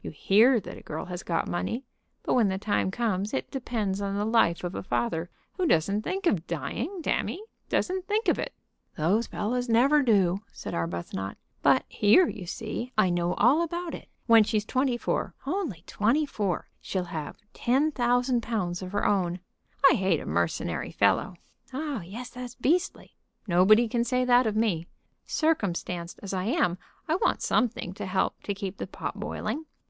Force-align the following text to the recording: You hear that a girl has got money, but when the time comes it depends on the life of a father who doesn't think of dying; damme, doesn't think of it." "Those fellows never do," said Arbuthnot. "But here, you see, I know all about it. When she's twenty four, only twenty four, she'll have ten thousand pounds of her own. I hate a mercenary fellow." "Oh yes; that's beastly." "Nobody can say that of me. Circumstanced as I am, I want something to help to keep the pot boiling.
You 0.00 0.12
hear 0.12 0.58
that 0.60 0.78
a 0.78 0.80
girl 0.80 1.06
has 1.06 1.24
got 1.24 1.48
money, 1.48 1.84
but 2.22 2.34
when 2.34 2.48
the 2.48 2.56
time 2.56 2.90
comes 2.92 3.34
it 3.34 3.50
depends 3.50 4.00
on 4.00 4.14
the 4.16 4.24
life 4.24 4.62
of 4.64 4.74
a 4.76 4.82
father 4.82 5.28
who 5.54 5.66
doesn't 5.66 6.00
think 6.02 6.24
of 6.24 6.46
dying; 6.46 7.02
damme, 7.02 7.40
doesn't 7.68 8.06
think 8.06 8.28
of 8.28 8.38
it." 8.38 8.54
"Those 8.96 9.26
fellows 9.26 9.68
never 9.68 10.02
do," 10.02 10.38
said 10.52 10.72
Arbuthnot. 10.72 11.36
"But 11.62 11.84
here, 11.88 12.26
you 12.28 12.46
see, 12.46 12.92
I 12.96 13.10
know 13.10 13.34
all 13.34 13.60
about 13.60 13.92
it. 13.92 14.08
When 14.26 14.44
she's 14.44 14.64
twenty 14.64 14.96
four, 14.96 15.34
only 15.44 15.82
twenty 15.86 16.24
four, 16.24 16.68
she'll 16.80 17.04
have 17.06 17.36
ten 17.52 17.90
thousand 17.90 18.40
pounds 18.42 18.80
of 18.82 18.92
her 18.92 19.04
own. 19.04 19.40
I 19.90 19.94
hate 19.94 20.20
a 20.20 20.26
mercenary 20.26 20.92
fellow." 20.92 21.34
"Oh 21.72 22.00
yes; 22.00 22.30
that's 22.30 22.54
beastly." 22.54 23.16
"Nobody 23.48 23.88
can 23.88 24.04
say 24.04 24.24
that 24.24 24.46
of 24.46 24.56
me. 24.56 24.86
Circumstanced 25.26 26.18
as 26.22 26.32
I 26.32 26.44
am, 26.44 26.78
I 27.08 27.16
want 27.16 27.42
something 27.42 27.92
to 27.94 28.06
help 28.06 28.40
to 28.44 28.54
keep 28.54 28.78
the 28.78 28.86
pot 28.86 29.18
boiling. 29.18 29.66